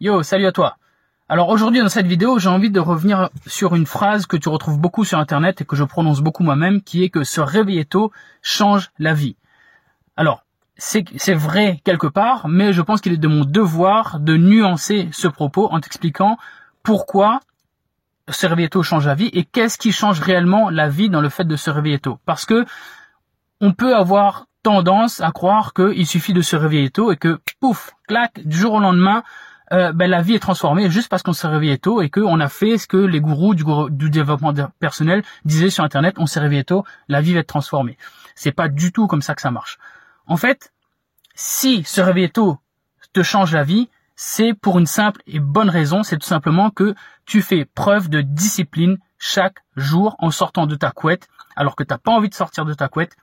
[0.00, 0.76] Yo, salut à toi
[1.26, 4.78] alors aujourd'hui dans cette vidéo, j'ai envie de revenir sur une phrase que tu retrouves
[4.78, 8.12] beaucoup sur internet et que je prononce beaucoup moi-même, qui est que se réveiller tôt
[8.42, 9.34] change la vie.
[10.18, 10.44] Alors,
[10.76, 15.26] c'est vrai quelque part, mais je pense qu'il est de mon devoir de nuancer ce
[15.26, 16.36] propos en t'expliquant
[16.82, 17.40] pourquoi
[18.28, 21.30] se réveiller tôt change la vie et qu'est-ce qui change réellement la vie dans le
[21.30, 22.18] fait de se réveiller tôt.
[22.26, 22.66] Parce que
[23.62, 27.92] on peut avoir tendance à croire qu'il suffit de se réveiller tôt et que pouf,
[28.06, 29.22] clac, du jour au lendemain,
[29.72, 32.48] euh, ben, la vie est transformée juste parce qu'on s'est réveillé tôt et qu'on a
[32.48, 36.84] fait ce que les gourous du, développement personnel disaient sur Internet, on s'est réveillé tôt,
[37.08, 37.96] la vie va être transformée.
[38.34, 39.78] C'est pas du tout comme ça que ça marche.
[40.26, 40.72] En fait,
[41.34, 42.58] si se réveiller tôt
[43.12, 46.94] te change la vie, c'est pour une simple et bonne raison, c'est tout simplement que
[47.24, 51.98] tu fais preuve de discipline chaque jour en sortant de ta couette, alors que t'as
[51.98, 53.16] pas envie de sortir de ta couette,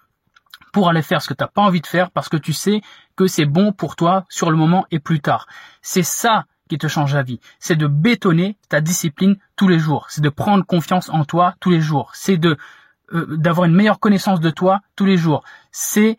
[0.71, 2.81] pour aller faire ce que tu n'as pas envie de faire parce que tu sais
[3.15, 5.47] que c'est bon pour toi sur le moment et plus tard.
[5.81, 7.39] C'est ça qui te change la vie.
[7.59, 10.05] C'est de bétonner ta discipline tous les jours.
[10.09, 12.11] C'est de prendre confiance en toi tous les jours.
[12.13, 12.57] C'est de
[13.13, 15.43] euh, d'avoir une meilleure connaissance de toi tous les jours.
[15.71, 16.17] C'est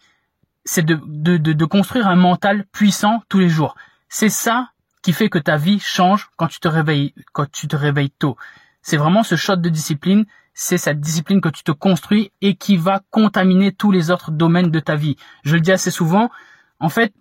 [0.65, 3.75] c'est de, de, de, de construire un mental puissant tous les jours.
[4.09, 7.77] C'est ça qui fait que ta vie change quand tu te réveilles quand tu te
[7.77, 8.37] réveilles tôt.
[8.83, 12.77] C'est vraiment ce shot de discipline, c'est cette discipline que tu te construis et qui
[12.77, 15.17] va contaminer tous les autres domaines de ta vie.
[15.45, 16.31] Je le dis assez souvent,
[16.81, 17.15] en fait,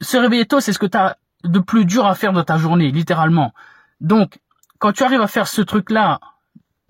[0.00, 2.56] se réveiller tôt, c'est ce que tu as de plus dur à faire dans ta
[2.56, 3.52] journée, littéralement.
[4.00, 4.38] Donc,
[4.78, 6.20] quand tu arrives à faire ce truc-là,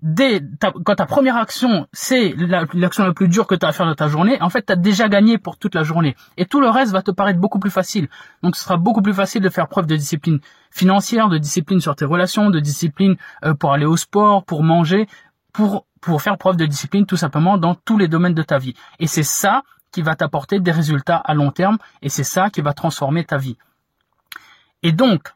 [0.01, 2.35] dès ta, quand ta première action, c'est
[2.73, 4.73] l'action la, plus dure que tu as à faire dans ta journée, en fait, tu
[4.73, 6.15] as déjà gagné pour toute la journée.
[6.37, 8.07] Et tout le reste va te paraître beaucoup plus facile.
[8.43, 10.39] Donc, ce sera beaucoup plus facile de faire preuve de discipline
[10.71, 15.07] financière, de discipline sur tes relations, de discipline euh, pour aller au sport, pour manger
[15.55, 18.75] pour, pour faire preuve de discipline tout simplement dans tous les domaines de ta vie.
[18.99, 22.61] Et c'est ça qui va t'apporter des résultats à long terme et c'est ça qui
[22.61, 23.57] va transformer ta vie.
[24.83, 25.33] Et donc,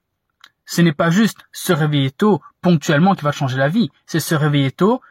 [0.66, 4.35] ce n'est pas juste se réveiller tôt ponctuellement qui va changer la vie, c'est se
[4.35, 5.02] réveiller tôt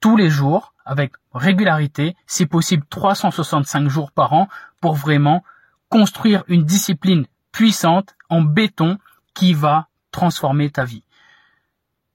[0.00, 4.48] tous les jours avec régularité, si possible 365 jours par an
[4.80, 5.44] pour vraiment
[5.88, 8.98] construire une discipline puissante en béton
[9.34, 11.04] qui va transformer ta vie.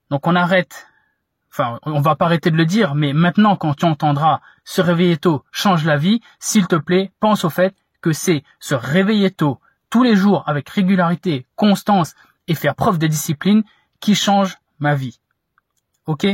[0.09, 0.87] Donc on arrête
[1.53, 5.17] enfin, on va pas arrêter de le dire, mais maintenant, quand tu entendras se réveiller
[5.17, 9.59] tôt change la vie, s'il te plaît, pense au fait que c'est se réveiller tôt
[9.89, 12.15] tous les jours avec régularité, constance
[12.47, 13.63] et faire preuve de discipline
[13.99, 15.19] qui change ma vie.
[16.07, 16.25] Ok?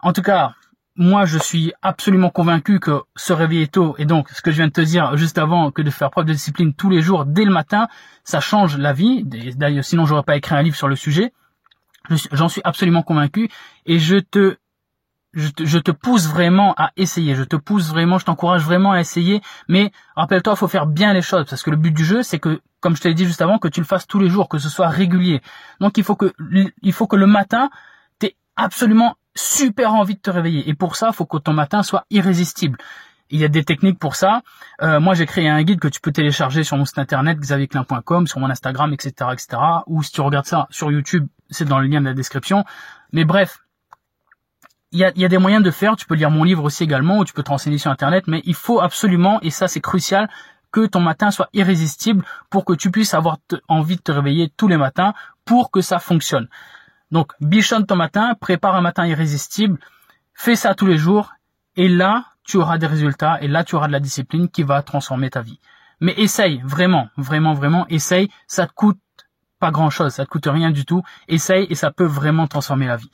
[0.00, 0.54] En tout cas,
[0.96, 4.66] moi, je suis absolument convaincu que se réveiller tôt et donc ce que je viens
[4.66, 7.44] de te dire juste avant que de faire preuve de discipline tous les jours dès
[7.44, 7.86] le matin,
[8.24, 9.24] ça change la vie.
[9.24, 11.32] D'ailleurs, sinon j'aurais pas écrit un livre sur le sujet.
[12.32, 13.48] J'en suis absolument convaincu
[13.86, 14.58] et je te,
[15.32, 17.34] je te, pousse vraiment à essayer.
[17.34, 19.40] Je te pousse vraiment, je t'encourage vraiment à essayer.
[19.68, 22.38] Mais rappelle-toi, il faut faire bien les choses parce que le but du jeu, c'est
[22.38, 24.48] que, comme je te l'ai dit juste avant, que tu le fasses tous les jours,
[24.48, 25.40] que ce soit régulier.
[25.80, 26.32] Donc il faut que,
[26.82, 27.70] il faut que le matin,
[28.18, 30.68] t'aies absolument super envie de te réveiller.
[30.68, 32.78] Et pour ça, il faut que ton matin soit irrésistible.
[33.30, 34.42] Il y a des techniques pour ça.
[34.82, 38.26] Euh, moi, j'ai créé un guide que tu peux télécharger sur mon site internet xavierclin.com,
[38.26, 39.62] sur mon Instagram, etc., etc.
[39.86, 42.64] Ou si tu regardes ça sur YouTube, c'est dans le lien de la description.
[43.12, 43.60] Mais bref,
[44.92, 45.96] il y a, y a, des moyens de faire.
[45.96, 48.24] Tu peux lire mon livre aussi également, ou tu peux te renseigner sur internet.
[48.26, 50.28] Mais il faut absolument, et ça c'est crucial,
[50.74, 54.66] que ton matin soit irrésistible pour que tu puisses avoir envie de te réveiller tous
[54.66, 55.14] les matins
[55.44, 56.48] pour que ça fonctionne.
[57.12, 59.78] Donc, bichonne ton matin, prépare un matin irrésistible,
[60.34, 61.32] fais ça tous les jours,
[61.76, 64.82] et là, tu auras des résultats et là tu auras de la discipline qui va
[64.82, 65.60] transformer ta vie.
[66.00, 68.98] Mais essaye, vraiment, vraiment, vraiment, essaye, ça te coûte
[69.58, 72.86] pas grand chose, ça te coûte rien du tout, essaye et ça peut vraiment transformer
[72.86, 73.10] la vie.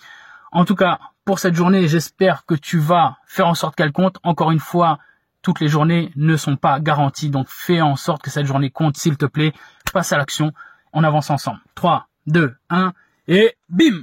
[0.53, 4.19] En tout cas, pour cette journée, j'espère que tu vas faire en sorte qu'elle compte.
[4.25, 4.99] Encore une fois,
[5.43, 8.97] toutes les journées ne sont pas garanties, donc fais en sorte que cette journée compte,
[8.97, 9.53] s'il te plaît.
[9.93, 10.53] Passe à l'action,
[10.93, 11.61] on avance ensemble.
[11.77, 12.93] 3, 2, 1,
[13.29, 14.03] et bim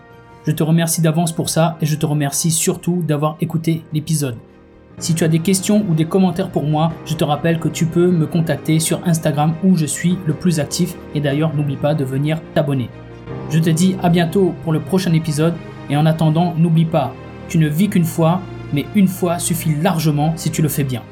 [0.47, 4.37] Je te remercie d'avance pour ça et je te remercie surtout d'avoir écouté l'épisode.
[4.97, 7.85] Si tu as des questions ou des commentaires pour moi, je te rappelle que tu
[7.85, 11.93] peux me contacter sur Instagram où je suis le plus actif et d'ailleurs n'oublie pas
[11.93, 12.89] de venir t'abonner.
[13.51, 15.53] Je te dis à bientôt pour le prochain épisode
[15.91, 17.13] et en attendant n'oublie pas,
[17.47, 18.41] tu ne vis qu'une fois,
[18.73, 21.03] mais une fois suffit largement si tu le fais bien.